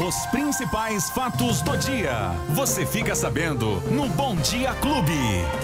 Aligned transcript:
Os 0.00 0.24
principais 0.28 1.10
fatos 1.10 1.60
do 1.60 1.76
dia. 1.76 2.32
Você 2.54 2.86
fica 2.86 3.14
sabendo 3.14 3.82
no 3.90 4.08
Bom 4.08 4.34
Dia 4.36 4.72
Clube. 4.76 5.12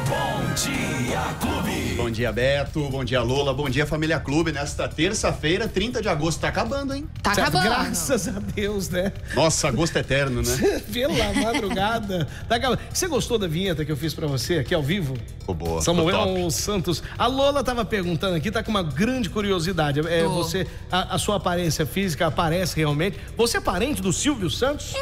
Bom 0.06 0.54
Dia 0.54 1.22
Clube. 1.40 1.94
Bom 1.96 2.10
dia, 2.10 2.30
Beto. 2.30 2.86
Bom 2.90 3.02
dia, 3.02 3.22
Lola. 3.22 3.54
Bom 3.54 3.70
dia, 3.70 3.86
Família 3.86 4.20
Clube. 4.20 4.52
Nesta 4.52 4.86
terça-feira, 4.86 5.66
30 5.66 6.02
de 6.02 6.08
agosto. 6.10 6.40
Tá 6.40 6.48
acabando, 6.48 6.94
hein? 6.94 7.08
Tá 7.22 7.32
acabando. 7.32 7.64
Graças 7.64 8.28
a 8.28 8.32
Deus, 8.32 8.90
né? 8.90 9.10
Nossa, 9.34 9.68
agosto 9.68 9.96
é 9.96 10.00
eterno, 10.00 10.42
né? 10.42 10.82
Pela 10.92 11.32
madrugada. 11.32 12.28
Tá 12.46 12.56
acabando. 12.56 12.80
Você 12.92 13.08
gostou 13.08 13.38
da 13.38 13.48
vinheta 13.48 13.86
que 13.86 13.90
eu 13.90 13.96
fiz 13.96 14.12
pra 14.12 14.26
você 14.26 14.58
aqui 14.58 14.74
ao 14.74 14.82
vivo? 14.82 15.16
Ficou 15.38 15.54
boa. 15.54 15.80
Samuel 15.80 16.16
top. 16.18 16.52
Santos. 16.52 17.02
A 17.16 17.26
Lola 17.26 17.64
tava 17.64 17.84
perguntando 17.84 18.36
aqui, 18.36 18.50
tá 18.50 18.62
com 18.62 18.70
uma 18.70 18.82
grande 18.82 19.30
curiosidade. 19.30 20.00
É, 20.00 20.24
você, 20.24 20.66
a, 20.92 21.14
a 21.14 21.18
sua 21.18 21.36
aparência 21.36 21.86
física 21.86 22.26
aparece 22.26 22.76
realmente. 22.76 23.18
Você 23.38 23.56
é 23.56 23.60
parente 23.60 24.02
do 24.02 24.12
Silvio 24.26 24.50
Santos? 24.50 24.92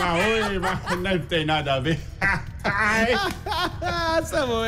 Ah, 0.00 0.14
oi, 0.14 0.60
mas 0.60 1.00
não 1.00 1.18
tem 1.18 1.44
nada 1.44 1.74
a 1.74 1.80
ver. 1.80 1.98
Samuel. 4.24 4.64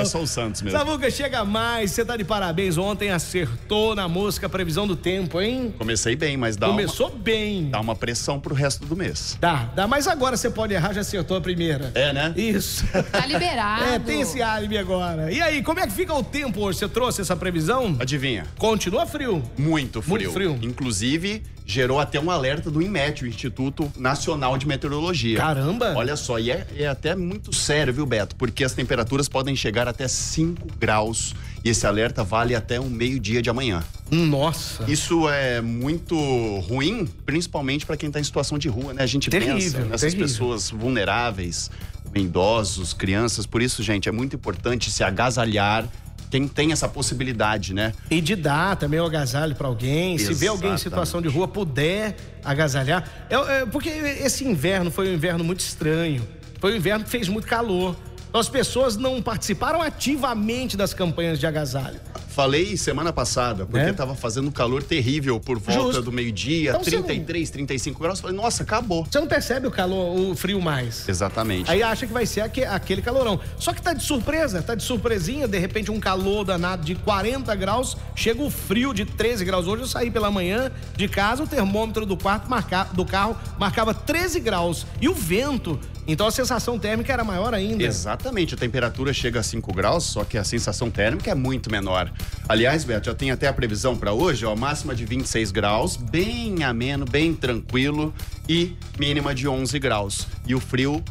É 0.00 0.04
só 0.04 0.20
o 0.20 0.26
Santos 0.26 0.60
mesmo. 0.60 0.78
Samuca, 0.78 1.10
chega 1.10 1.44
mais. 1.44 1.92
Você 1.92 2.04
tá 2.04 2.16
de 2.16 2.24
parabéns. 2.24 2.76
Ontem 2.76 3.10
acertou 3.10 3.94
na 3.94 4.08
música 4.08 4.48
previsão 4.48 4.86
do 4.86 4.96
tempo, 4.96 5.40
hein? 5.40 5.74
Comecei 5.78 6.16
bem, 6.16 6.36
mas 6.36 6.56
dá 6.56 6.66
uma, 6.66 6.74
Começou 6.74 7.10
bem. 7.10 7.70
dá 7.70 7.80
uma 7.80 7.94
pressão 7.94 8.38
pro 8.40 8.54
resto 8.54 8.84
do 8.84 8.94
mês. 8.96 9.38
Dá, 9.40 9.70
dá. 9.74 9.86
Mas 9.86 10.06
agora 10.06 10.36
você 10.36 10.50
pode 10.50 10.74
errar, 10.74 10.92
já 10.92 11.00
acertou 11.00 11.36
a 11.36 11.40
primeira. 11.40 11.92
É, 11.94 12.12
né? 12.12 12.34
Isso. 12.36 12.84
Tá 13.10 13.24
liberado. 13.26 13.84
É, 13.94 13.98
tem 13.98 14.20
esse 14.20 14.42
álibi 14.42 14.76
agora. 14.78 15.30
E 15.32 15.40
aí, 15.40 15.62
como 15.62 15.78
é 15.80 15.86
que 15.86 15.92
fica 15.92 16.12
o 16.14 16.22
tempo 16.22 16.60
hoje? 16.60 16.78
Você 16.78 16.88
trouxe 16.88 17.20
essa 17.20 17.36
previsão? 17.36 17.96
Adivinha? 18.00 18.46
Continua 18.58 19.06
frio. 19.06 19.42
Muito 19.56 20.02
frio. 20.02 20.10
Muito 20.18 20.32
frio. 20.32 20.58
Inclusive, 20.62 21.42
gerou 21.66 21.98
até 21.98 22.20
um 22.20 22.30
alerta 22.30 22.70
do 22.70 22.82
INMET, 22.82 23.24
o 23.24 23.26
Instituto 23.26 23.90
Nacional 23.96 24.58
de 24.58 24.66
Meteorologia. 24.66 25.38
Caramba! 25.38 25.94
Olha 25.96 26.16
só, 26.16 26.38
e 26.38 26.50
é, 26.50 26.66
é 26.76 26.86
até 26.86 27.14
muito 27.16 27.54
sério, 27.54 27.92
viu, 27.92 28.04
Beto? 28.04 28.36
Porque 28.36 28.62
as 28.64 28.72
temperaturas 28.74 29.28
podem 29.28 29.56
chegar 29.56 29.88
até 29.88 30.06
5 30.06 30.66
graus. 30.78 31.34
E 31.64 31.70
esse 31.70 31.86
alerta 31.86 32.22
vale 32.22 32.54
até 32.54 32.78
o 32.78 32.84
meio-dia 32.84 33.40
de 33.40 33.48
amanhã. 33.48 33.82
Nossa. 34.10 34.84
Isso 34.86 35.26
é 35.30 35.62
muito 35.62 36.14
ruim, 36.60 37.06
principalmente 37.24 37.86
para 37.86 37.96
quem 37.96 38.08
está 38.08 38.20
em 38.20 38.24
situação 38.24 38.58
de 38.58 38.68
rua, 38.68 38.92
né? 38.92 39.02
A 39.02 39.06
gente 39.06 39.30
Terrível, 39.30 39.54
pensa 39.54 39.78
nessas 39.80 40.00
terrível. 40.02 40.26
pessoas 40.26 40.70
vulneráveis, 40.70 41.70
idosos, 42.14 42.92
crianças. 42.92 43.46
Por 43.46 43.62
isso, 43.62 43.82
gente, 43.82 44.08
é 44.08 44.12
muito 44.12 44.36
importante 44.36 44.90
se 44.90 45.02
agasalhar. 45.02 45.88
Quem 46.34 46.48
tem 46.48 46.72
essa 46.72 46.88
possibilidade, 46.88 47.72
né? 47.72 47.92
E 48.10 48.20
de 48.20 48.34
dar 48.34 48.74
também 48.74 48.98
o 48.98 49.04
agasalho 49.04 49.54
pra 49.54 49.68
alguém. 49.68 50.18
Se 50.18 50.34
vê 50.34 50.48
alguém 50.48 50.70
em 50.70 50.74
Exatamente. 50.74 50.80
situação 50.80 51.22
de 51.22 51.28
rua, 51.28 51.46
puder 51.46 52.16
agasalhar. 52.44 53.08
É, 53.30 53.36
é, 53.36 53.66
porque 53.66 53.88
esse 53.88 54.44
inverno 54.44 54.90
foi 54.90 55.10
um 55.10 55.14
inverno 55.14 55.44
muito 55.44 55.60
estranho. 55.60 56.26
Foi 56.58 56.72
um 56.72 56.76
inverno 56.76 57.04
que 57.04 57.10
fez 57.10 57.28
muito 57.28 57.46
calor. 57.46 57.94
Então 58.28 58.40
as 58.40 58.48
pessoas 58.48 58.96
não 58.96 59.22
participaram 59.22 59.80
ativamente 59.80 60.76
das 60.76 60.92
campanhas 60.92 61.38
de 61.38 61.46
agasalho. 61.46 62.00
Falei 62.34 62.76
semana 62.76 63.12
passada, 63.12 63.64
porque 63.64 63.86
É? 63.90 63.92
tava 63.92 64.16
fazendo 64.16 64.50
calor 64.50 64.82
terrível 64.82 65.38
por 65.38 65.56
volta 65.56 65.82
Justo. 65.84 66.02
do 66.02 66.10
meio-dia, 66.10 66.70
Então, 66.70 66.82
você 66.82 66.90
33, 66.90 67.48
35 67.48 68.00
graus. 68.02 68.18
Falei, 68.18 68.34
nossa, 68.36 68.64
acabou. 68.64 69.04
Você 69.08 69.20
não 69.20 69.28
percebe 69.28 69.68
o 69.68 69.70
calor, 69.70 70.18
o 70.18 70.34
frio 70.34 70.60
mais. 70.60 71.08
Exatamente. 71.08 71.70
Aí 71.70 71.80
acha 71.80 72.08
que 72.08 72.12
vai 72.12 72.26
ser 72.26 72.40
aque- 72.40 72.64
aquele 72.64 73.00
calorão. 73.02 73.38
Só 73.56 73.72
que 73.72 73.80
tá 73.80 73.92
de 73.92 74.02
surpresa, 74.02 74.60
tá 74.60 74.74
de 74.74 74.82
surpresinha, 74.82 75.46
de 75.46 75.58
repente 75.60 75.92
um 75.92 76.00
calor 76.00 76.44
danado 76.44 76.84
de 76.84 76.96
40 76.96 77.54
graus, 77.54 77.96
chega 78.16 78.42
o 78.42 78.50
frio 78.50 78.92
de 78.92 79.04
13 79.04 79.44
graus. 79.44 79.68
Hoje 79.68 79.82
eu 79.84 79.86
saí 79.86 80.10
pela 80.10 80.28
manhã 80.28 80.72
de 80.96 81.06
casa, 81.06 81.44
o 81.44 81.46
termômetro 81.46 82.04
do 82.04 82.16
quarto 82.16 82.50
marca, 82.50 82.82
do 82.92 83.04
carro 83.04 83.36
marcava 83.60 83.94
13 83.94 84.40
graus 84.40 84.84
e 85.00 85.08
o 85.08 85.14
vento. 85.14 85.78
Então 86.06 86.26
a 86.26 86.30
sensação 86.30 86.78
térmica 86.78 87.10
era 87.14 87.24
maior 87.24 87.54
ainda. 87.54 87.82
Exatamente, 87.82 88.52
a 88.54 88.58
temperatura 88.58 89.10
chega 89.14 89.40
a 89.40 89.42
5 89.42 89.72
graus, 89.72 90.04
só 90.04 90.22
que 90.22 90.36
a 90.36 90.44
sensação 90.44 90.90
térmica 90.90 91.30
é 91.30 91.34
muito 91.34 91.70
menor. 91.70 92.12
Aliás, 92.48 92.84
Beto, 92.84 93.06
já 93.06 93.14
tem 93.14 93.30
até 93.30 93.48
a 93.48 93.52
previsão 93.52 93.96
para 93.96 94.12
hoje, 94.12 94.44
ó, 94.44 94.54
máxima 94.54 94.94
de 94.94 95.04
26 95.04 95.50
graus, 95.50 95.96
bem 95.96 96.62
ameno, 96.62 97.04
bem 97.04 97.34
tranquilo 97.34 98.12
e 98.48 98.76
mínima 98.98 99.34
de 99.34 99.48
11 99.48 99.78
graus. 99.78 100.26
E 100.46 100.54
o 100.54 100.60
frio, 100.60 101.02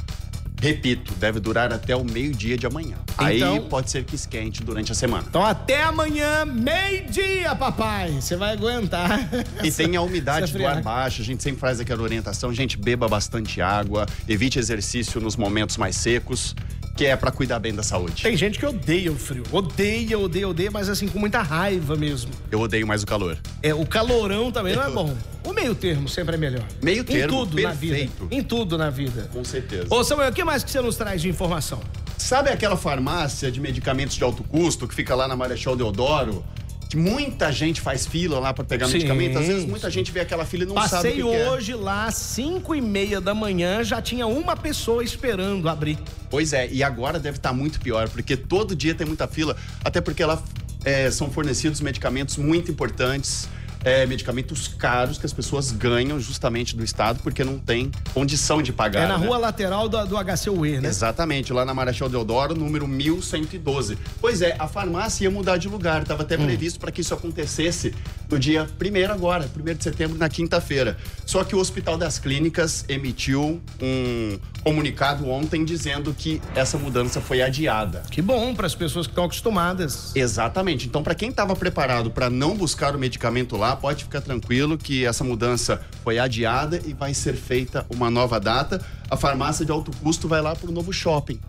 repito, 0.62 1.14
deve 1.16 1.40
durar 1.40 1.74
até 1.74 1.96
o 1.96 2.04
meio-dia 2.04 2.58
de 2.58 2.66
amanhã. 2.66 2.96
Aí 3.18 3.38
Então- 3.38 3.68
pode 3.68 3.90
ser 3.92 4.04
que 4.04 4.16
esquente 4.16 4.64
durante 4.64 4.92
a 4.92 4.96
semana. 4.96 5.26
Então 5.28 5.44
até 5.46 5.84
amanhã, 5.84 6.46
meio-dia, 6.46 7.56
papai. 7.56 8.12
Você 8.12 8.36
vai 8.36 8.54
aguentar. 8.54 9.30
E 9.64 9.72
tem 9.72 9.96
a 9.96 10.02
umidade 10.04 10.54
do 10.54 10.66
ar 10.66 10.82
baixo, 10.82 11.22
a 11.22 11.26
gente 11.26 11.44
sempre 11.44 11.60
faz 11.60 11.80
aquela 11.80 12.02
orientação, 12.02 12.54
gente, 12.54 12.78
beba 12.78 13.08
bastante 13.08 13.62
água, 13.62 14.06
evite 14.28 14.58
exercício 14.60 15.20
nos 15.20 15.36
momentos 15.36 15.78
mais 15.78 15.96
secos, 15.96 16.56
que 16.96 17.06
é 17.06 17.16
para 17.16 17.32
cuidar 17.32 17.60
bem 17.60 17.74
da 17.74 17.82
saúde. 17.82 18.22
Tem 18.22 18.38
gente 18.38 18.60
que 18.60 18.66
odeia 18.66 19.12
o 19.12 19.16
frio. 19.16 19.44
Odeia, 19.52 20.18
odeia, 20.20 20.48
odeia, 20.48 20.70
mas 20.72 20.90
assim, 20.90 21.08
com 21.08 21.18
muita 21.20 21.42
raiva 21.42 21.96
mesmo. 21.96 22.32
Eu 22.52 22.60
odeio 22.62 22.86
mais 22.86 23.02
o 23.02 23.06
calor. 23.06 23.38
É, 23.64 23.74
o 23.74 23.86
calorão 23.86 24.52
também 24.52 24.76
não 24.76 24.84
é 24.84 24.90
bom. 24.92 25.16
O 25.44 25.54
meio 25.54 25.74
termo 25.74 26.08
sempre 26.08 26.36
é 26.36 26.38
melhor. 26.38 26.64
Meio 26.82 27.04
termo, 27.04 27.24
Em 27.24 27.28
tudo 27.28 27.62
na 27.62 27.72
vida. 27.72 27.96
perfeito. 27.96 28.28
Em 28.32 28.44
tudo 28.44 28.78
na 28.78 28.90
vida. 28.90 29.30
Com 29.34 29.44
certeza. 29.44 29.88
Ô 29.90 30.04
Samuel, 30.04 30.30
o 30.30 30.34
que 30.34 30.44
mais 30.44 30.64
que 30.64 30.70
você 30.72 30.82
nos 30.82 30.96
traz 30.96 31.22
de 31.22 31.30
informação? 31.30 31.82
Sabe 32.18 32.50
aquela 32.52 32.78
farmácia 32.78 33.52
de 33.52 33.60
medicamentos 33.60 34.16
de 34.16 34.24
alto 34.24 34.44
custo 34.44 34.88
que 34.88 34.94
fica 34.96 35.14
lá 35.16 35.28
na 35.28 35.36
Marechal 35.36 35.76
Deodoro? 35.76 36.46
Que 36.94 36.98
muita 36.98 37.52
gente 37.52 37.82
faz 37.82 38.06
fila 38.06 38.38
lá 38.38 38.54
para 38.54 38.64
pegar 38.64 38.86
Sim, 38.86 38.94
medicamento. 38.94 39.40
Às 39.40 39.48
vezes 39.48 39.66
muita 39.66 39.90
gente 39.90 40.12
vê 40.12 40.20
aquela 40.20 40.46
fila 40.46 40.62
e 40.62 40.68
não 40.68 40.76
sabe 40.76 40.90
Passei 40.92 41.24
o 41.24 41.26
que 41.26 41.32
que 41.32 41.42
é. 41.42 41.50
hoje 41.50 41.74
lá, 41.74 42.12
5 42.12 42.76
e 42.76 42.82
meia 42.82 43.20
da 43.20 43.34
manhã, 43.34 43.84
já 43.84 44.00
tinha 44.00 44.28
uma 44.28 44.56
pessoa 44.56 45.04
esperando 45.04 45.68
abrir. 45.68 45.98
Pois 46.30 46.54
é, 46.54 46.70
e 46.72 46.84
agora 46.84 47.18
deve 47.18 47.38
estar 47.38 47.52
muito 47.52 47.80
pior, 47.80 48.08
porque 48.10 48.38
todo 48.38 48.76
dia 48.76 48.94
tem 48.94 49.08
muita 49.08 49.28
fila, 49.28 49.58
até 49.84 50.02
porque 50.02 50.24
lá 50.24 50.40
é, 50.86 51.10
são 51.10 51.32
fornecidos 51.32 51.82
medicamentos 51.82 52.38
muito 52.38 52.70
importantes, 52.70 53.50
é, 53.84 54.06
medicamentos 54.06 54.68
caros 54.68 55.18
que 55.18 55.26
as 55.26 55.34
pessoas 55.34 55.72
ganham 55.72 56.20
justamente 56.20 56.76
do 56.76 56.84
Estado, 56.84 57.20
porque 57.22 57.44
não 57.44 57.58
tem 57.60 57.92
condição 58.14 58.62
de 58.62 58.72
pagar. 58.72 59.04
é 59.04 59.08
na 59.08 59.18
né? 59.18 59.26
rua 59.26 59.38
lateral 59.38 59.90
do, 59.90 60.06
do 60.06 60.16
HCUE, 60.18 60.80
né? 60.80 60.90
Exatamente, 60.90 61.52
lá 61.52 61.66
na 61.66 61.74
Marechal 61.74 62.10
Deodoro, 62.10 62.56
número 62.56 62.88
1112. 62.88 63.98
Pois 64.22 64.42
é, 64.42 64.56
a 64.58 64.68
farmácia 64.68 65.26
ia 65.26 65.32
mudar 65.32 65.58
de 65.58 65.68
lugar, 65.68 66.02
estava 66.02 66.24
Hum. 66.24 66.26
até 66.26 66.38
previsto 66.38 66.80
para 66.80 66.92
que 66.92 67.02
isso 67.02 67.14
acontecesse 67.14 67.94
no 68.30 68.40
dia 68.40 68.68
1 68.80 69.12
agora, 69.12 69.50
1 69.58 69.74
de 69.74 69.84
setembro, 69.84 70.18
na 70.18 70.30
quinta-feira. 70.30 70.98
Só 71.26 71.44
que 71.44 71.56
o 71.56 71.60
Hospital 71.60 71.98
das 71.98 72.20
Clínicas 72.20 72.86
emitiu 72.88 73.62
um 73.82 74.40
comunicado 74.64 75.30
ontem 75.30 75.66
dizendo 75.66 76.14
que 76.14 76.42
essa 76.56 76.78
mudança 76.78 77.20
foi 77.20 77.42
adiada. 77.42 78.04
Que 78.10 78.22
bom 78.22 78.56
para 78.56 78.66
as 78.66 78.76
pessoas 78.76 79.06
que 79.06 79.12
estão 79.12 79.26
acostumadas. 79.26 80.16
Exatamente. 80.16 80.88
Então, 80.88 81.04
para 81.04 81.16
quem 81.16 81.30
estava 81.30 81.56
preparado 81.56 82.10
para 82.12 82.30
não 82.30 82.56
buscar 82.56 82.96
o 82.96 83.00
medicamento 83.00 83.58
lá, 83.58 83.76
pode 83.76 84.04
ficar 84.04 84.22
tranquilo 84.22 84.78
que 84.78 85.06
essa 85.06 85.24
mudança 85.24 85.82
foi 86.04 86.20
adiada 86.20 86.82
e 86.86 86.94
vai 86.94 87.14
ser 87.14 87.36
feita 87.36 87.86
uma 87.90 88.10
nova 88.10 88.40
data. 88.40 88.84
A 89.10 89.18
farmácia 89.18 89.66
de 89.66 89.72
alto 89.72 89.92
custo 89.98 90.28
vai 90.28 90.42
lá 90.42 90.56
para 90.56 90.70
o 90.70 90.72
novo 90.72 90.92
shopping. 90.92 91.40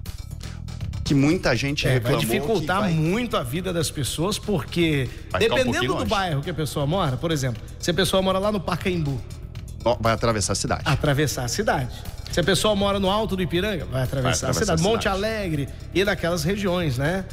Que 1.04 1.12
muita 1.14 1.54
gente 1.54 1.86
É, 1.86 1.90
vai 1.90 2.12
reclamou 2.14 2.20
dificultar 2.20 2.76
que 2.78 2.82
vai... 2.84 2.92
muito 2.94 3.36
a 3.36 3.42
vida 3.42 3.72
das 3.72 3.90
pessoas, 3.90 4.38
porque 4.38 5.08
Vai 5.30 5.42
um 5.42 5.48
dependendo 5.48 5.72
pouquinho 5.72 5.94
do 5.98 6.06
bairro 6.06 6.42
que 6.42 6.48
a 6.50 6.54
pessoa 6.54 6.86
mora, 6.86 7.16
por 7.16 7.30
exemplo, 7.30 7.62
se 7.78 7.90
a 7.90 7.94
pessoa 7.94 8.22
mora 8.22 8.38
lá 8.38 8.50
no 8.50 8.58
Pacaembu, 8.58 9.20
vai 10.00 10.14
atravessar 10.14 10.54
a 10.54 10.56
cidade. 10.56 10.82
atravessar 10.86 11.44
a 11.44 11.48
cidade. 11.48 11.90
Se 12.32 12.40
a 12.40 12.44
pessoa 12.44 12.74
mora 12.74 12.98
no 12.98 13.10
alto 13.10 13.36
do 13.36 13.42
Ipiranga, 13.42 13.84
vai 13.84 14.02
atravessar, 14.02 14.46
Vai 14.46 14.50
atravessar 14.50 14.50
a 14.50 14.76
cidade. 14.76 14.80
a 14.80 14.82
Monte 14.82 15.02
cidade. 15.02 15.16
Alegre 15.18 15.68
e 15.94 16.04
daquelas 16.04 16.42
regiões, 16.42 16.96
né? 16.98 17.24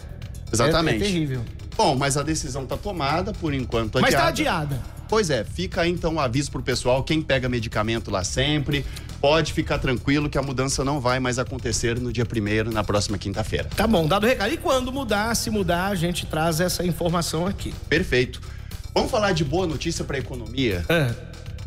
Exatamente. 0.51 1.01
É, 1.01 1.07
é 1.07 1.09
terrível. 1.11 1.41
Bom, 1.77 1.95
mas 1.95 2.17
a 2.17 2.23
decisão 2.23 2.65
tá 2.65 2.75
tomada, 2.77 3.31
por 3.33 3.53
enquanto 3.53 3.95
Mas 4.01 4.13
adiada. 4.13 4.23
tá 4.23 4.27
adiada. 4.29 4.81
Pois 5.11 5.29
é, 5.29 5.43
fica 5.43 5.81
aí 5.81 5.91
então 5.91 6.15
o 6.15 6.19
aviso 6.21 6.49
pro 6.49 6.63
pessoal, 6.63 7.03
quem 7.03 7.21
pega 7.21 7.49
medicamento 7.49 8.09
lá 8.09 8.23
sempre, 8.23 8.85
pode 9.19 9.51
ficar 9.51 9.77
tranquilo 9.77 10.29
que 10.29 10.37
a 10.37 10.41
mudança 10.41 10.85
não 10.85 11.01
vai 11.01 11.19
mais 11.19 11.37
acontecer 11.37 11.99
no 11.99 12.13
dia 12.13 12.25
primeiro, 12.25 12.71
na 12.71 12.81
próxima 12.81 13.17
quinta-feira. 13.17 13.67
Tá 13.75 13.85
bom, 13.85 14.07
dado 14.07 14.23
o 14.23 14.27
recado. 14.27 14.53
E 14.53 14.55
quando 14.55 14.89
mudar, 14.89 15.35
se 15.35 15.49
mudar, 15.49 15.87
a 15.87 15.95
gente 15.95 16.25
traz 16.25 16.61
essa 16.61 16.85
informação 16.85 17.45
aqui. 17.45 17.73
Perfeito. 17.89 18.39
Vamos 18.95 19.11
falar 19.11 19.33
de 19.33 19.43
boa 19.43 19.67
notícia 19.67 20.05
para 20.05 20.15
a 20.15 20.19
economia? 20.21 20.85
Ah, 20.87 21.13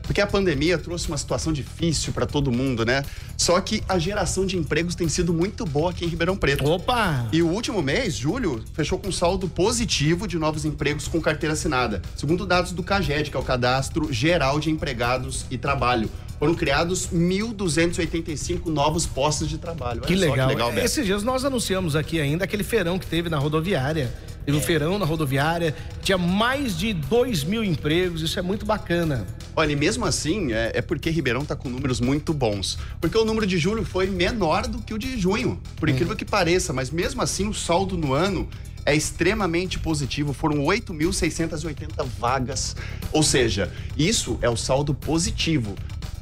Porque 0.06 0.20
a 0.20 0.26
pandemia 0.26 0.78
trouxe 0.78 1.08
uma 1.08 1.16
situação 1.18 1.52
difícil 1.52 2.12
para 2.12 2.26
todo 2.26 2.52
mundo, 2.52 2.84
né? 2.84 3.02
Só 3.36 3.60
que 3.60 3.82
a 3.88 3.98
geração 3.98 4.46
de 4.46 4.56
empregos 4.56 4.94
tem 4.94 5.08
sido 5.08 5.32
muito 5.32 5.64
boa 5.64 5.90
aqui 5.90 6.04
em 6.04 6.08
Ribeirão 6.08 6.36
Preto. 6.36 6.64
opa! 6.64 7.26
E 7.32 7.42
o 7.42 7.48
último 7.48 7.82
mês, 7.82 8.14
julho, 8.14 8.62
fechou 8.74 8.98
com 8.98 9.10
saldo 9.10 9.48
positivo 9.48 10.28
de 10.28 10.38
novos 10.38 10.64
empregos 10.64 11.08
com 11.08 11.20
carteira 11.20 11.54
assinada. 11.54 12.02
Segundo 12.16 12.44
dados 12.46 12.72
do 12.72 12.82
CAGED, 12.82 13.30
que 13.30 13.36
é 13.36 13.40
o 13.40 13.42
Cadastro 13.42 14.12
Geral 14.12 14.60
de 14.60 14.70
Empregados 14.70 15.46
e 15.50 15.56
Trabalho. 15.58 16.08
Foram 16.38 16.54
criados 16.54 17.08
1.285 17.12 18.66
novos 18.66 19.06
postos 19.06 19.48
de 19.48 19.56
trabalho. 19.58 20.00
Olha 20.00 20.06
Que 20.06 20.14
legal. 20.14 20.48
que 20.48 20.54
legal, 20.54 20.72
Beto. 20.72 20.84
Esses 20.84 21.06
dias 21.06 21.22
nós 21.22 21.44
anunciamos 21.44 21.96
aqui 21.96 22.20
ainda 22.20 22.44
aquele 22.44 22.64
feirão 22.64 22.98
que 22.98 23.06
teve 23.06 23.28
na 23.28 23.38
rodoviária. 23.38 24.12
Teve 24.44 24.58
um 24.58 24.60
feirão 24.60 24.98
na 24.98 25.06
rodoviária, 25.06 25.74
tinha 26.02 26.18
mais 26.18 26.76
de 26.76 26.92
2 26.92 27.44
mil 27.44 27.64
empregos, 27.64 28.20
isso 28.20 28.38
é 28.38 28.42
muito 28.42 28.66
bacana. 28.66 29.26
Olha, 29.56 29.72
e 29.72 29.76
mesmo 29.76 30.04
assim, 30.04 30.52
é, 30.52 30.72
é 30.74 30.82
porque 30.82 31.08
Ribeirão 31.08 31.42
está 31.42 31.56
com 31.56 31.68
números 31.68 32.00
muito 32.00 32.34
bons. 32.34 32.78
Porque 33.00 33.16
o 33.16 33.24
número 33.24 33.46
de 33.46 33.56
julho 33.56 33.84
foi 33.84 34.06
menor 34.06 34.66
do 34.66 34.82
que 34.82 34.92
o 34.92 34.98
de 34.98 35.18
junho, 35.18 35.60
por 35.76 35.88
incrível 35.88 36.14
que 36.14 36.24
pareça, 36.24 36.72
mas 36.72 36.90
mesmo 36.90 37.22
assim 37.22 37.48
o 37.48 37.54
saldo 37.54 37.96
no 37.96 38.12
ano 38.12 38.48
é 38.84 38.94
extremamente 38.94 39.78
positivo. 39.78 40.32
Foram 40.32 40.58
8.680 40.58 42.06
vagas. 42.18 42.76
Ou 43.12 43.22
seja, 43.22 43.72
isso 43.96 44.38
é 44.42 44.48
o 44.48 44.56
saldo 44.56 44.94
positivo. 44.94 45.74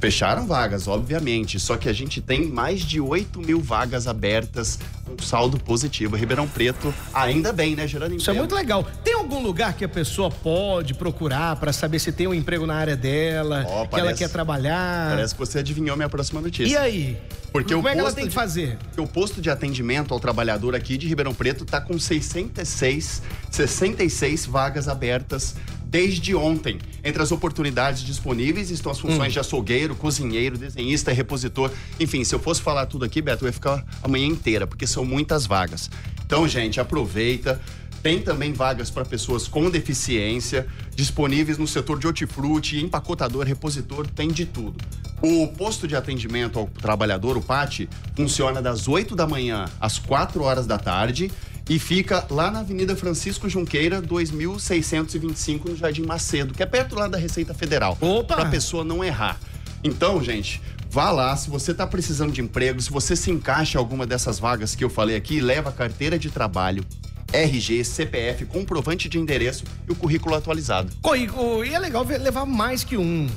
Fecharam 0.03 0.45
vagas, 0.45 0.85
obviamente, 0.85 1.57
só 1.57 1.77
que 1.77 1.87
a 1.87 1.93
gente 1.93 2.19
tem 2.19 2.45
mais 2.45 2.81
de 2.81 2.99
8 2.99 3.39
mil 3.39 3.61
vagas 3.61 4.05
abertas 4.05 4.77
com 5.05 5.17
saldo 5.23 5.57
positivo. 5.57 6.17
Ribeirão 6.17 6.45
Preto, 6.45 6.93
ainda 7.13 7.53
bem, 7.53 7.73
né, 7.73 7.87
Gerando 7.87 8.13
Isso 8.13 8.29
é 8.29 8.33
muito 8.33 8.53
legal. 8.53 8.85
Tem 9.01 9.13
algum 9.13 9.41
lugar 9.41 9.71
que 9.77 9.85
a 9.85 9.87
pessoa 9.87 10.29
pode 10.29 10.93
procurar 10.93 11.55
para 11.55 11.71
saber 11.71 11.99
se 11.99 12.11
tem 12.11 12.27
um 12.27 12.33
emprego 12.33 12.65
na 12.65 12.75
área 12.75 12.97
dela, 12.97 13.63
Ó, 13.65 13.83
que 13.85 13.91
parece- 13.91 14.07
ela 14.09 14.17
quer 14.17 14.29
trabalhar? 14.29 15.11
Parece 15.11 15.33
que 15.35 15.39
você 15.39 15.59
adivinhou 15.59 15.95
minha 15.95 16.09
próxima 16.09 16.41
notícia. 16.41 16.73
E 16.73 16.75
aí? 16.75 17.17
Porque 17.53 17.73
Como 17.73 17.85
o 17.87 17.89
é 17.89 17.93
que 17.93 17.99
ela 17.99 18.11
tem 18.11 18.23
que 18.25 18.29
de- 18.31 18.35
fazer? 18.35 18.77
Porque 18.83 18.99
o 18.99 19.07
posto 19.07 19.39
de 19.39 19.49
atendimento 19.49 20.13
ao 20.13 20.19
trabalhador 20.19 20.75
aqui 20.75 20.97
de 20.97 21.07
Ribeirão 21.07 21.33
Preto 21.33 21.63
está 21.63 21.79
com 21.79 21.97
66, 21.97 23.21
66 23.49 24.45
vagas 24.45 24.89
abertas 24.89 25.55
desde 25.93 26.33
ontem. 26.33 26.79
Entre 27.03 27.21
as 27.21 27.31
oportunidades 27.31 28.01
disponíveis 28.01 28.71
estão 28.71 28.91
as 28.91 28.99
funções 28.99 29.29
Hum. 29.29 29.33
de 29.33 29.39
açougueiro, 29.39 29.95
cozinheiro, 29.95 30.57
desenhista, 30.57 31.13
repositor. 31.13 31.69
Enfim, 31.99 32.23
se 32.23 32.33
eu 32.33 32.39
fosse 32.39 32.63
falar 32.63 32.87
tudo 32.87 33.05
aqui, 33.05 33.21
Beto, 33.21 33.45
eu 33.45 33.49
ia 33.49 33.53
ficar 33.53 33.85
a 34.01 34.07
manhã 34.07 34.25
inteira, 34.25 34.65
porque 34.65 34.87
são 34.87 35.05
muitas 35.05 35.45
vagas. 35.45 35.91
Então, 36.25 36.47
gente, 36.47 36.79
aproveita. 36.79 37.61
Tem 38.01 38.19
também 38.19 38.51
vagas 38.51 38.89
para 38.89 39.05
pessoas 39.05 39.47
com 39.47 39.69
deficiência, 39.69 40.67
disponíveis 40.95 41.57
no 41.59 41.67
setor 41.67 41.99
de 41.99 42.07
hortifruti, 42.07 42.77
empacotador, 42.83 43.45
repositor, 43.45 44.07
tem 44.07 44.29
de 44.29 44.45
tudo. 44.45 44.75
O 45.21 45.47
posto 45.47 45.87
de 45.87 45.95
atendimento 45.95 46.59
ao 46.59 46.67
trabalhador, 46.67 47.37
o 47.37 47.41
PAT, 47.41 47.87
funciona 48.13 48.61
das 48.61 48.89
8 48.89 49.15
da 49.15 49.25
manhã 49.25 49.65
às 49.79 49.99
4 49.99 50.43
horas 50.43 50.65
da 50.67 50.77
tarde 50.77 51.31
e 51.69 51.79
fica 51.79 52.25
lá 52.29 52.51
na 52.51 52.59
Avenida 52.59 52.95
Francisco 52.95 53.47
Junqueira, 53.47 54.01
2625, 54.01 55.69
no 55.69 55.75
Jardim 55.75 56.03
Macedo, 56.03 56.53
que 56.53 56.61
é 56.61 56.65
perto 56.65 56.95
lá 56.95 57.07
da 57.07 57.17
Receita 57.17 57.53
Federal. 57.53 57.97
Opa! 58.01 58.35
Para 58.35 58.47
a 58.47 58.49
pessoa 58.49 58.83
não 58.83 59.03
errar. 59.03 59.39
Então, 59.83 60.23
gente, 60.23 60.61
vá 60.89 61.11
lá. 61.11 61.35
Se 61.35 61.49
você 61.49 61.71
está 61.71 61.87
precisando 61.87 62.31
de 62.31 62.41
emprego, 62.41 62.81
se 62.81 62.91
você 62.91 63.15
se 63.15 63.31
encaixa 63.31 63.77
em 63.77 63.79
alguma 63.79 64.05
dessas 64.05 64.39
vagas 64.39 64.75
que 64.75 64.83
eu 64.83 64.89
falei 64.89 65.15
aqui, 65.15 65.39
leva 65.39 65.69
a 65.69 65.73
carteira 65.73 66.19
de 66.19 66.29
trabalho, 66.29 66.85
RG, 67.31 67.83
CPF, 67.83 68.45
comprovante 68.45 69.09
de 69.09 69.17
endereço 69.17 69.63
e 69.87 69.91
o 69.91 69.95
currículo 69.95 70.35
atualizado. 70.35 70.91
E 71.65 71.73
é 71.73 71.79
legal 71.79 72.05
levar 72.05 72.45
mais 72.45 72.83
que 72.83 72.97
um. 72.97 73.27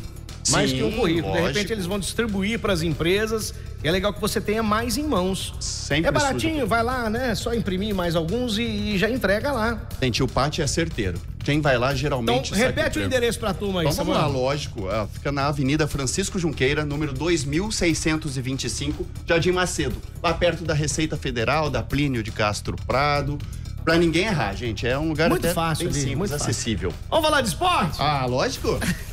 Mais 0.50 0.70
Sim, 0.70 0.76
que 0.76 0.82
um 0.84 0.92
currículo. 0.92 1.32
De 1.32 1.38
repente 1.40 1.54
lógico. 1.56 1.72
eles 1.72 1.86
vão 1.86 1.98
distribuir 1.98 2.58
para 2.58 2.72
as 2.72 2.82
empresas. 2.82 3.52
E 3.82 3.88
é 3.88 3.90
legal 3.90 4.12
que 4.12 4.20
você 4.20 4.40
tenha 4.40 4.62
mais 4.62 4.96
em 4.96 5.02
mãos. 5.04 5.54
Sempre 5.60 6.08
é 6.08 6.12
baratinho, 6.12 6.66
vai 6.66 6.82
lá, 6.82 7.08
né? 7.10 7.34
Só 7.34 7.52
imprimir 7.54 7.94
mais 7.94 8.16
alguns 8.16 8.58
e, 8.58 8.62
e 8.62 8.98
já 8.98 9.08
entrega 9.10 9.52
lá. 9.52 9.80
Gente, 10.02 10.22
o 10.22 10.28
PAT 10.28 10.58
é 10.60 10.66
certeiro. 10.66 11.18
Quem 11.44 11.60
vai 11.60 11.78
lá 11.78 11.88
Então, 11.88 11.96
geralmente. 11.98 12.50
com 12.50 12.56
repete 12.56 12.98
o 12.98 13.02
endereço 13.04 13.38
pra 13.38 13.54
turma 13.54 13.80
aí, 13.82 13.86
Então 13.86 14.04
vamos 14.04 14.20
lá, 14.20 14.26
lógico. 14.26 14.88
Ah, 14.88 15.06
fica 15.12 15.30
na 15.30 15.46
Avenida 15.46 15.86
Francisco 15.86 16.38
Junqueira, 16.38 16.84
número 16.84 17.12
2625, 17.12 19.06
Jardim 19.28 19.52
Macedo. 19.52 19.96
Lá 20.22 20.34
perto 20.34 20.64
da 20.64 20.74
Receita 20.74 21.16
Federal, 21.16 21.70
da 21.70 21.82
Plínio 21.82 22.22
de 22.22 22.30
Castro 22.32 22.76
Prado. 22.86 23.38
Pra 23.84 23.96
ninguém 23.96 24.24
errar, 24.24 24.52
gente. 24.54 24.84
É 24.84 24.98
um 24.98 25.08
lugar 25.08 25.28
Muito 25.30 25.44
até 25.46 25.54
fácil 25.54 25.84
bem 25.84 25.92
ali, 25.92 26.00
simples, 26.00 26.18
muito 26.18 26.30
fácil. 26.32 26.50
acessível. 26.50 26.92
Vamos 27.08 27.24
falar 27.24 27.40
de 27.40 27.48
esporte? 27.48 27.96
Ah, 28.00 28.26
lógico. 28.26 28.80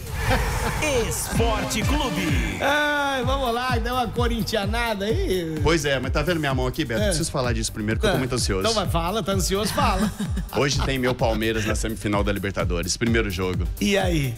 Esporte 1.07 1.81
Clube. 1.81 2.57
Ai, 2.61 3.23
vamos 3.23 3.53
lá, 3.53 3.77
deu 3.77 3.93
uma 3.93 4.07
corintianada 4.07 5.05
aí. 5.05 5.59
Pois 5.63 5.85
é, 5.85 5.99
mas 5.99 6.11
tá 6.11 6.21
vendo 6.21 6.39
minha 6.39 6.53
mão 6.53 6.67
aqui, 6.67 6.85
Beto? 6.85 7.01
É. 7.01 7.07
Preciso 7.07 7.31
falar 7.31 7.53
disso 7.53 7.71
primeiro, 7.71 7.99
porque 7.99 8.09
eu 8.09 8.13
tô 8.13 8.19
muito 8.19 8.35
ansioso. 8.35 8.61
Então 8.61 8.73
vai, 8.73 8.87
fala, 8.87 9.23
tá 9.23 9.33
ansioso, 9.33 9.73
fala. 9.73 10.11
Hoje 10.55 10.81
tem 10.83 10.97
meu 10.97 11.13
Palmeiras 11.13 11.65
na 11.65 11.75
semifinal 11.75 12.23
da 12.23 12.31
Libertadores. 12.31 12.97
Primeiro 12.97 13.29
jogo. 13.29 13.65
E 13.79 13.97
aí? 13.97 14.33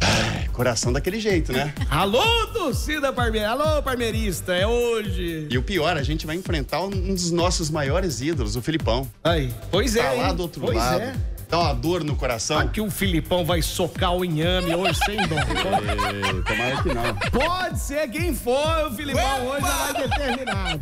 É, 0.00 0.48
coração 0.48 0.92
daquele 0.92 1.18
jeito, 1.18 1.52
né? 1.52 1.74
Alô, 1.90 2.22
torcida 2.52 3.12
Parmeira. 3.12 3.50
Alô, 3.50 3.82
parmeirista, 3.82 4.54
é 4.54 4.66
hoje. 4.66 5.48
E 5.50 5.58
o 5.58 5.62
pior, 5.62 5.96
a 5.96 6.02
gente 6.02 6.26
vai 6.26 6.36
enfrentar 6.36 6.82
um 6.82 6.90
dos 6.90 7.30
nossos 7.30 7.70
maiores 7.70 8.20
ídolos, 8.20 8.54
o 8.56 8.62
Filipão. 8.62 9.08
Aí, 9.24 9.52
pois 9.70 9.96
é. 9.96 10.02
Tá 10.02 10.12
lá 10.12 10.28
hein? 10.28 10.36
do 10.36 10.42
outro 10.42 10.60
pois 10.60 10.76
lado. 10.76 11.00
É. 11.00 11.14
Dá 11.48 11.58
uma 11.58 11.72
dor 11.72 12.04
no 12.04 12.14
coração. 12.14 12.58
Aqui 12.58 12.78
o 12.78 12.90
Filipão 12.90 13.42
vai 13.42 13.62
socar 13.62 14.14
o 14.14 14.22
inhame 14.22 14.74
hoje 14.74 14.98
sem 15.06 15.16
dó. 15.16 15.36
Tomara 16.46 16.82
que 16.82 16.92
não. 16.92 17.14
Pode 17.30 17.80
ser 17.80 18.06
quem 18.10 18.34
for, 18.34 18.88
o 18.90 18.94
Filipão 18.94 19.46
hoje 19.48 19.62
já 19.62 19.92
vai 19.92 20.08
determinado. 20.08 20.78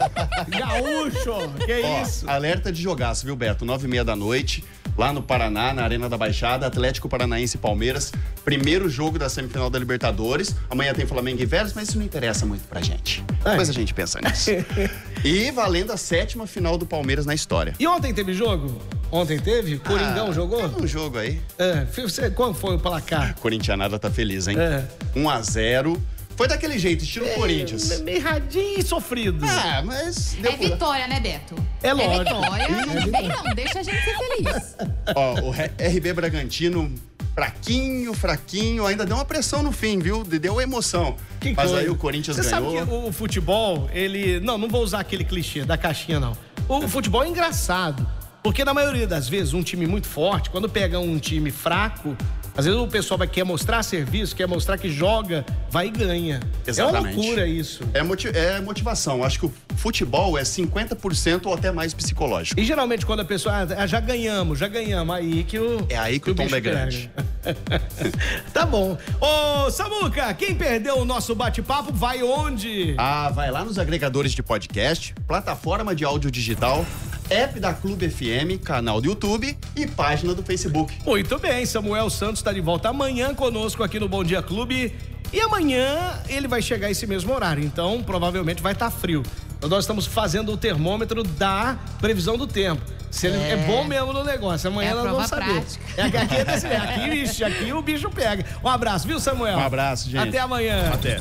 Gaúcho, 0.49 1.53
que 1.65 1.83
Ó, 1.85 2.03
isso? 2.03 2.29
alerta 2.29 2.73
de 2.73 2.83
jogaço, 2.83 3.25
viu, 3.25 3.37
Beto? 3.37 3.65
Nove 3.65 3.87
e 3.87 3.91
meia 3.91 4.05
da 4.05 4.17
noite, 4.17 4.65
lá 4.99 5.13
no 5.13 5.23
Paraná, 5.23 5.73
na 5.73 5.85
Arena 5.85 6.09
da 6.09 6.19
Baixada, 6.19 6.67
Atlético 6.67 7.09
Paranaense 7.09 7.57
e 7.57 7.61
Palmeiras. 7.61 8.13
Primeiro 8.45 8.89
jogo 8.89 9.21
da 9.21 9.29
semifinal 9.29 9.71
da 9.71 9.79
Libertadores. 9.79 10.57
Amanhã 10.69 10.93
tem 10.93 11.07
Flamengo 11.07 11.41
e 11.41 11.47
Vélez, 11.47 11.75
mas 11.75 11.91
isso 11.91 11.99
não 11.99 12.05
interessa 12.05 12.45
muito 12.45 12.67
pra 12.67 12.81
gente. 12.81 13.25
É. 13.45 13.51
Depois 13.51 13.71
a 13.71 13.73
gente 13.73 13.95
pensa 13.95 14.19
nisso. 14.21 14.51
e 15.25 15.49
valendo 15.53 15.93
a 15.93 15.97
sétima 15.97 16.45
final 16.45 16.77
do 16.77 16.85
Palmeiras 16.87 17.25
na 17.25 17.35
história. 17.35 17.73
E 17.79 17.87
ontem 17.87 18.13
teve 18.13 18.35
jogo? 18.35 18.81
Ontem 19.11 19.39
teve? 19.39 19.79
Coringão 19.79 20.29
Ah, 20.31 20.33
jogou? 20.33 20.69
teve 20.69 20.85
Um 20.85 20.87
jogo 20.87 21.19
aí. 21.19 21.41
É, 21.59 21.85
você, 21.85 22.31
qual 22.31 22.53
foi 22.53 22.75
o 22.75 22.79
placar? 22.79 23.35
Corintianada 23.41 23.99
tá 23.99 24.11
feliz, 24.11 24.47
hein? 24.49 24.57
É. 24.59 24.85
1 25.15 25.31
a 25.31 25.41
0 25.43 26.03
Foi 26.37 26.47
daquele 26.49 26.79
jeito, 26.79 27.03
estilo 27.05 27.27
Corinthians. 27.31 28.01
Meio 28.03 28.21
radinho 28.23 28.79
e 28.79 28.83
sofrido. 28.83 29.45
Ah, 29.49 29.83
mas 29.85 30.37
deu 30.41 30.53
É 30.53 30.57
vitória, 30.57 31.07
né, 31.09 31.19
Beto? 31.21 31.55
É 31.83 31.93
lógico. 31.95 32.25
vitória, 32.25 32.69
não 32.69 33.11
vem 33.13 33.29
não, 33.29 33.55
deixa 33.55 33.79
a 33.79 33.83
gente 33.83 34.03
ser 34.05 34.17
feliz. 34.19 34.77
Ó, 35.15 35.35
o 35.41 35.51
RB 35.51 36.13
Bragantino, 36.13 36.93
fraquinho, 37.35 38.13
fraquinho, 38.13 38.85
ainda 38.87 39.07
deu 39.07 39.17
uma 39.17 39.25
pressão 39.25 39.63
no 39.63 39.71
fim, 39.73 39.99
viu? 39.99 40.25
Deu 40.25 40.61
emoção. 40.61 41.17
Que 41.41 41.55
Mas 41.55 41.71
coisa. 41.71 41.79
aí 41.85 41.89
o 41.89 41.97
Corinthians 41.97 42.37
Você 42.37 42.51
ganhou. 42.51 42.77
sabe 42.77 42.87
que 42.91 42.95
o 43.09 43.13
futebol, 43.13 43.89
ele. 43.95 44.41
Não, 44.41 44.59
não 44.59 44.69
vou 44.69 44.83
usar 44.83 45.01
aquele 45.01 45.25
clichê 45.25 45.65
da 45.65 45.79
caixinha, 45.79 46.19
não. 46.21 46.37
O 46.69 46.89
futebol 46.89 47.23
é 47.25 47.29
engraçado. 47.29 48.07
Porque 48.47 48.65
na 48.65 48.73
maioria 48.73 49.09
das 49.09 49.29
vezes, 49.29 49.55
um 49.55 49.61
time 49.61 49.89
muito 49.89 50.07
forte, 50.07 50.51
quando 50.51 50.69
pega 50.69 51.01
um 51.01 51.19
time 51.19 51.51
fraco, 51.51 52.17
às 52.57 52.65
vezes 52.65 52.81
o 52.81 52.87
pessoal 52.87 53.19
vai 53.19 53.27
quer 53.27 53.45
mostrar 53.45 53.83
serviço, 53.83 54.37
quer 54.37 54.47
mostrar 54.47 54.79
que 54.79 54.89
joga, 54.89 55.45
vai 55.69 55.89
e 55.89 55.91
ganha. 55.91 56.41
É 56.65 56.71
Exatamente. 56.71 57.15
uma 57.17 57.23
loucura 57.23 57.47
isso. 57.47 57.83
É, 57.93 57.99
é 57.99 58.61
motivação. 58.61 59.25
Acho 59.25 59.41
que 59.41 59.47
o 59.47 59.55
futebol 59.77 60.39
é 60.39 60.43
50% 60.43 61.47
ou 61.47 61.55
até 61.55 61.73
mais 61.73 61.93
psicológico. 61.93 62.59
E 62.59 62.65
geralmente 62.65 63.05
quando 63.05 63.21
a 63.21 63.25
pessoa, 63.25 63.67
ah, 63.77 63.87
já 63.87 63.99
ganhamos, 64.01 64.61
já 64.61 64.69
ganhamos, 64.69 65.15
aí 65.15 65.43
que 65.43 65.59
o. 65.59 65.85
É 65.91 65.99
aí 65.99 66.21
que 66.21 66.31
o 66.31 66.35
tombo 66.35 66.45
bicho 66.45 66.57
é 66.57 66.61
grande. 66.61 67.11
tá 68.55 68.65
bom. 68.65 68.97
Ô, 69.21 69.71
Samuca, 69.71 70.33
quem 70.35 70.55
perdeu 70.55 70.99
o 70.99 71.05
nosso 71.05 71.35
bate-papo 71.35 71.93
vai 71.93 72.23
onde? 72.23 72.95
Ah, 72.97 73.29
vai 73.29 73.51
lá 73.51 73.65
nos 73.65 73.79
agregadores 73.79 74.33
de 74.33 74.43
podcast, 74.43 75.15
plataforma 75.27 75.95
de 75.95 76.05
áudio 76.05 76.31
digital, 76.31 76.87
app 77.31 77.59
da 77.59 77.73
Clube 77.73 78.09
FM, 78.09 78.63
canal 78.63 79.01
do 79.01 79.09
YouTube 79.09 79.57
e 79.75 79.87
página 79.87 80.35
do 80.35 80.43
Facebook. 80.43 80.95
Muito 81.05 81.39
bem, 81.39 81.67
Samuel 81.67 82.09
Santos 82.11 82.39
está 82.41 82.53
de 82.53 82.61
volta 82.61 82.89
amanhã 82.89 83.35
conosco 83.35 83.83
aqui 83.83 83.99
no 83.99 84.09
Bom 84.09 84.23
Dia 84.23 84.43
Clube. 84.43 84.95
E 85.33 85.41
amanhã 85.41 86.21
ele 86.29 86.47
vai 86.47 86.63
chegar 86.63 86.91
esse 86.91 87.07
mesmo 87.07 87.35
horário, 87.35 87.63
então 87.63 88.01
provavelmente 88.03 88.63
vai 88.63 88.73
estar 88.73 88.91
frio. 88.91 89.23
Então 89.59 89.69
nós 89.69 89.85
estamos 89.85 90.07
fazendo 90.07 90.53
o 90.53 90.57
termômetro 90.57 91.23
da 91.25 91.77
previsão 92.01 92.39
do 92.39 92.47
tempo. 92.47 92.81
Se 93.11 93.27
ele 93.27 93.37
é, 93.39 93.57
bom 93.67 93.83
mesmo 93.85 94.13
no 94.13 94.23
negócio, 94.23 94.69
amanhã 94.69 94.91
É 94.91 94.95
nós 94.95 95.11
vamos 95.11 95.27
saber. 95.29 95.55
prática. 95.55 95.85
É 95.97 96.11
que 96.11 96.17
aqui, 96.17 96.35
é 96.37 96.45
desse, 96.45 96.67
aqui, 96.67 97.11
vixe, 97.11 97.45
aqui 97.45 97.73
o 97.73 97.81
bicho 97.81 98.11
pega. 98.11 98.45
Um 98.63 98.69
abraço, 98.69 99.07
viu, 99.09 99.19
Samuel? 99.19 99.57
Um 99.59 99.65
abraço, 99.65 100.11
gente. 100.11 100.29
Até 100.29 100.39
amanhã. 100.39 100.91
Até. 100.93 101.21